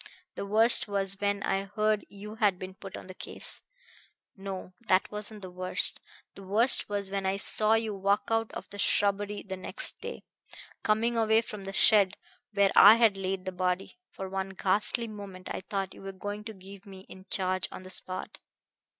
[0.33, 3.61] The worst was when I heard you had been put on the case
[4.35, 5.99] no, that wasn't the worst.
[6.33, 10.23] The worst was when I saw you walk out of the shrubbery the next day,
[10.81, 12.17] coming away from the shed
[12.51, 13.99] where I had laid the body.
[14.09, 17.83] For one ghastly moment I thought you were going to give me in charge on
[17.83, 18.39] the spot.